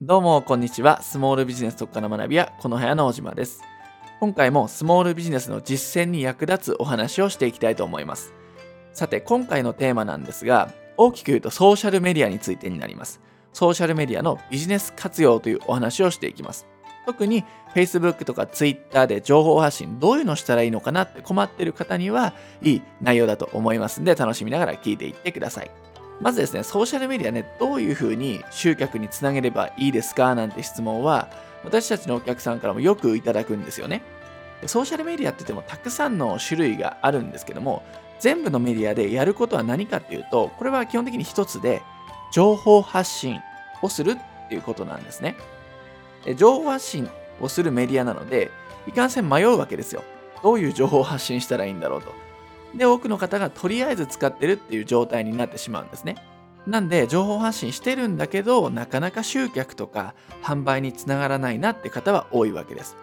[0.00, 1.02] どうも、こんにちは。
[1.02, 3.62] スモールビジネス特化の学び屋、この部屋の小島です。
[4.20, 8.32] 今回もスモールビジネスの実践に役立つお話をしていきたいと思います。
[8.92, 13.20] さて、今回のテーマなんですが、大きく言うとソーシャルメディアについてになります。
[13.52, 16.68] ソーシャルメディアのビジネス活用というお話をしていきます。
[17.04, 17.42] 特に
[17.74, 25.87] Facebook とか Twitter で情報発信どういうのしたらいいのかなって困っている方にはいい内容だと思いますんで楽しみながら聞いていってください。
[26.20, 30.34] まずですね、ソーシャルメディアね、どういうふうに集客につなげればいいですか？
[30.34, 31.28] なんて質問は、
[31.64, 34.02] 私たちのお客さんからもよくいただくんですよね。
[34.66, 37.84] ソーシャルメディアって言ってもたくさんの種類があるんですけども、
[38.18, 41.82] 全部のメディアでやることは何かっていうと、これは基本的に一つで、
[42.32, 43.40] 情報発信
[43.80, 45.36] をするっていうことなんですね。
[46.36, 47.08] 情報発信
[47.40, 48.50] をするメディアなので、
[48.88, 50.02] いかんせん迷うわけですよ。
[50.42, 52.12] どういう情報を発信したらいいんだろうと。
[52.74, 56.16] で、多くの方がとりあえず使ってるっていう状態になってしまうんですね。
[56.66, 62.96] なんで、情報発信してるんだけど、なかなか集客とか販売につながらないなって方は多いわけです。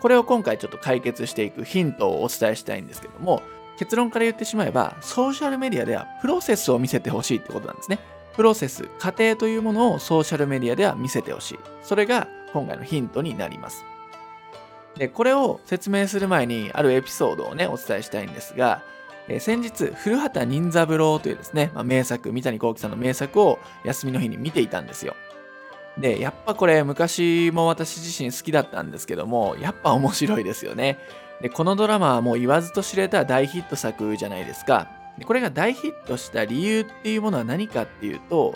[0.00, 3.42] これを今回ちょっと解決していくヒントをお伝えしたいんですけども、
[3.78, 7.98] 結論から言ってしまえば、ソーシャルメディアではプロセスを見せてほしいってことなんですね。
[8.34, 11.58] プロセス、過程というものをソーシャルメディアでは見せてほしい。
[11.82, 13.84] それが今回のヒントになります。
[14.96, 18.82] で、これを説明する前にあるエピソードをね、お伝えしたいんですが、
[19.28, 25.14] えー、先日、古畑任三郎というですね、まあ、名作、三谷幸喜さんの名作を休みの日に見ていたんですよ。
[25.98, 30.98] で、やっぱこれ昔も私自身好きだったんですけども、やっぱ面白いですよね。
[31.40, 34.88] で、このドラマはもう言わずと知れた大ヒット作じゃないですか。
[35.18, 38.54] でこれが大ヒットした理由っていうものは何かっていうと、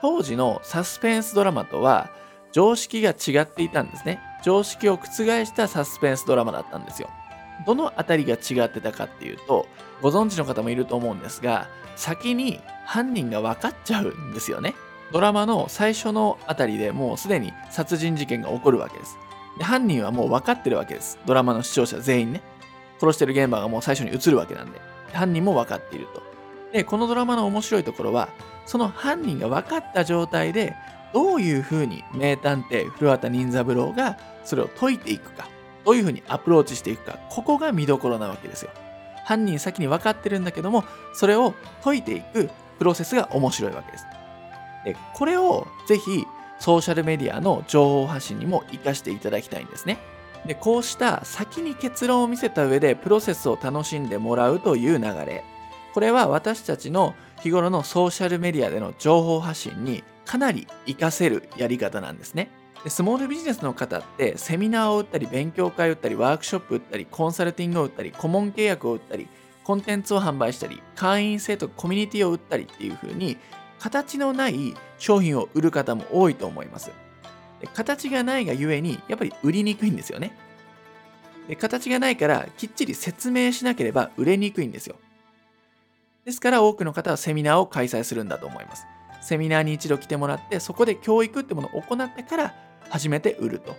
[0.00, 2.10] 当時のサスペンスドラマとは
[2.52, 4.20] 常識が違っていたんですね。
[4.44, 7.10] 常識を覆したサスペンスドラマだったんですよ。
[7.66, 9.66] どの辺りが違ってたかっていうと、
[10.00, 14.74] ご存知の方もいると思うんですが、先に犯人が分かっちゃうんですよね。
[15.12, 19.16] ドラマの最初のあたりでもうすでに殺人事件が起こるわけです。
[19.58, 21.18] で犯人はもう分かってるわけです。
[21.26, 22.42] ドラマの視聴者全員ね。
[22.98, 24.80] 殺してる現場がもう最初に映るわけなんで。
[25.12, 26.22] 犯人も分かっていると。
[26.72, 28.28] で、このドラマの面白いところは、
[28.64, 30.74] その犯人が分かった状態で
[31.12, 35.48] どういうふうに名探偵古畑任三郎がそれを解いていくか
[35.84, 38.70] どういうふうにアプローチしていくかここが見どころなわけですよ。
[39.24, 40.84] 犯人先に分かってるんだけども
[41.14, 44.06] それを解いていくプロセスが面白いわけです。
[44.84, 46.26] でこれをぜひ
[46.58, 49.98] ソーシャルメディアの情報発信にも活かしていただきたいんですね。
[50.46, 55.44] でこうした先に結論を見せた上でプロセスを楽しんでもらうという流れ。
[55.92, 62.50] これは私たちの日頃のソーシャルメディアでの情報発信にかなり活かせるやり方なんですね。
[62.84, 69.28] でスモールビジネスの方ってセミナーを打ったり勉強会を打ったりワークショップを打ったりコンサルティングを打ったり顧問契約を打ったり
[69.62, 73.36] コンテンツを販売したり会員制とコミュニティを打ったりっていう風に
[73.78, 76.90] 形のない商品を売る方も多いと思います。
[77.60, 80.36] で形がないがゆえにやっぱり売りにくいんですよね
[81.46, 81.56] で。
[81.56, 84.96] 形がないからきっちり説明しなければ売れにくいんですよ。
[86.24, 88.86] ですから多くの方はセミナーを開催するんだと思います。
[89.20, 92.54] セミナーに一度来てもらってそこで教育ってものを行ってから
[92.90, 93.74] 初めて売ると。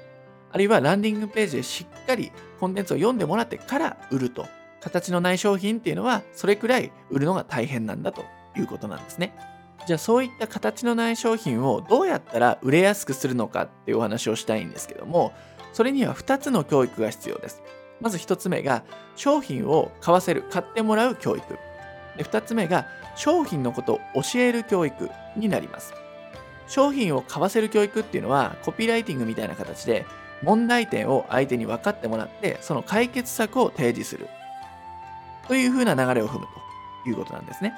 [0.51, 4.45] あるいはランディングページでしっかりコンテンツを読んでもらってから売ると。
[4.81, 8.25] 形のない商品っていうのはそれくらい売るのが大変なんだと
[8.57, 9.33] いうことなんですね。
[9.87, 15.33] じゃあそういった形のない商品をどうやったら売れやすくするのかっていうお話をしたいんですけども、
[15.71, 17.61] それには2つの教育が必要です。
[18.01, 18.83] まず1つ目が
[19.15, 21.43] 商品を買わせる、買ってもらう教育。
[22.17, 22.85] で2つ目が
[23.15, 25.93] 商品のことを教える教育になります。
[26.67, 30.05] 商品を買わせる教育っていうのはコピーライティングみたいな形で
[30.41, 34.27] 問題点を相手に分かってもらってその解決策を提示する
[35.47, 36.47] というふうな流れを踏む
[37.03, 37.73] ということなんですね。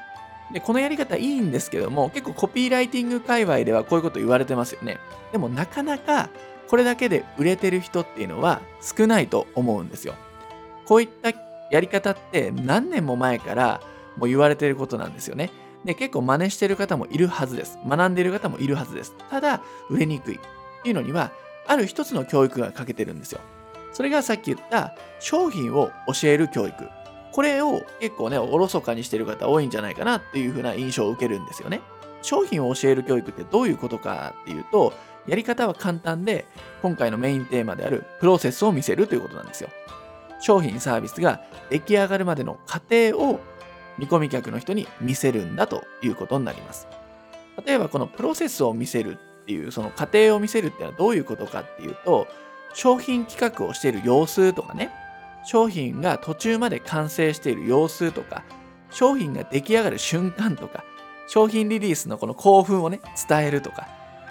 [0.52, 4.98] で、このやり方いいんですけども結構コピーライティング界隈ではこういうこと言われてますよね。
[5.32, 6.30] でもなかなか
[6.70, 10.16] これだけで売れてる人っていうのは少ないと思うんですよ。
[10.86, 11.32] こういった
[11.72, 13.82] やり方って何年も前から
[14.18, 15.52] も言われていることなんですよね。
[15.84, 17.78] で、結構真似してる方もいるはずです。
[17.88, 19.14] 学んでいる方もいるはずです。
[19.30, 20.40] ただ、売れにくいっ
[20.84, 21.32] ていうのには、
[21.68, 23.40] ある一つの教育が欠けてるんですよ。
[23.92, 25.92] それがさっき言った商品を
[26.22, 26.90] 教える教育。
[27.32, 31.82] これを結構ね、おろそかにしてる方多いんじゃないかなっていう風な印象を受けるんですよね。
[32.22, 34.94] 商品を教える教育ってどういうことかっていうと、
[35.28, 36.46] やり方は簡単で、
[36.82, 39.70] 今回のメインテーマであるプロセスを見せるということなんですよ。
[40.40, 43.40] 商品サービスが出来上がるまでの過程を
[43.98, 46.88] 見込み客の人に見せるんだということになります。
[47.66, 52.28] 例えばこのプロセスを見せるっていうその過程を見せるっていうのはどういうことかっていうと
[52.74, 54.92] 商品企画をしている様子とかね
[55.46, 58.44] 商品が途中まで完成している様子とか
[58.90, 60.84] 商品が出来上がる瞬間とか
[61.28, 63.88] 商品リリースのこの興奮をね伝えるとか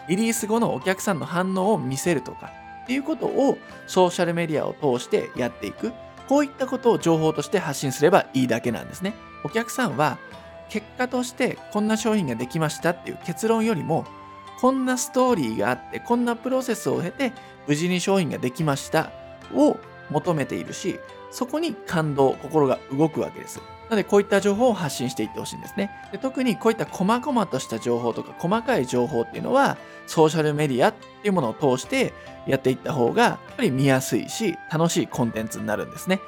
[0.08, 2.52] リリース後のお客さんの反応を見せるとか
[2.84, 3.56] っていうことを
[3.87, 5.93] ソーシャルメディアを通してやっていく。
[6.28, 9.14] こういったことを情報として発信すればいいだけなんですね。
[9.44, 10.19] お客さんは
[10.69, 14.05] 結果としてこんな商品ができましたっていう結論よりも
[14.61, 17.32] こんなストーリーがあってこんなプロセスを経て
[17.69, 19.12] 無事に商品ができました
[19.55, 19.76] を
[20.11, 20.99] 求めているし
[21.31, 23.61] そこに感動心が動くわけです。
[23.85, 25.91] なのでこういった情報を発信していってほしいんですね。
[26.12, 29.76] で特にこういった細々とした情報とか細かい情報っていうのは
[30.06, 32.14] ソーシャルメディアっていうものを通して
[32.46, 36.20] やっていった方がやっぱり見やすいし楽しいコンテンツになるんですね。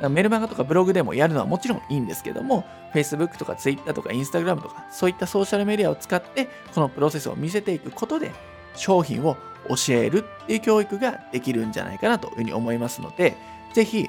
[0.00, 2.64] メルマガとかブログでもやるのはもちろんいいんですけども、
[2.94, 8.30] Facebook とか Twitter とか Instagram とか、そういったソーシャルメディアを使って、このプロセスを見せていくことで、
[8.76, 9.36] 商品を
[9.68, 13.36] 教えるっていう教育ができるんじゃないかなというふうに思いますので、
[13.74, 14.08] ぜひ、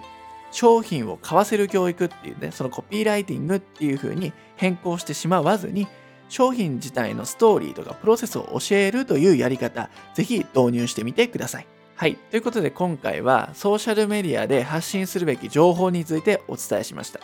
[0.52, 5.88] 商品を買わせる教育っていうね、そのコピーライティングっていう風に変更してしまわずに、
[6.28, 11.68] 商品自体のストーリーとかプロセスを教えるというやり方、ぜひ導入してみてください。
[12.00, 12.16] はい。
[12.16, 17.20] ということで今回はソーシャルメディアで発信するべき情報についてお伝えしました。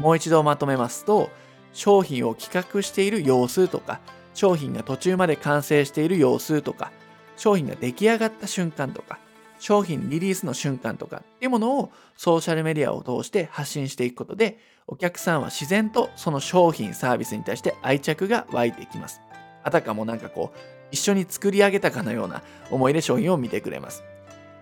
[0.00, 1.30] もう一度まとめますと、
[1.72, 4.00] 商品を企画している様子とか、
[4.34, 6.90] 商品が途中まで完成している様子とか、
[7.36, 9.20] 商品が出来上がった瞬間とか、
[9.60, 14.58] 商品リリースの瞬間とかっていうものをソーシャルメディアを通して発信していくことで、
[14.88, 19.20] お客さんは自然とその商品サービスに対して愛着が湧いていきます。
[19.62, 24.02] あたかもなんかこう、一緒に作り上げたかのような思いで商品を見てくれます。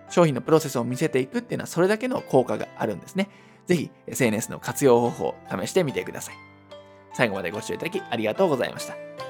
[0.09, 3.29] 商品のプロセスを見せていくっていうのはそれだけの効果があるんですね。
[3.67, 6.35] ぜひ SNS の活用方法を試してみてください。
[7.13, 9.28] 最後までご視聴いただきありがとうございました。